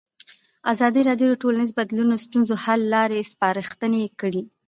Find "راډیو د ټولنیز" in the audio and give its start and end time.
1.09-1.71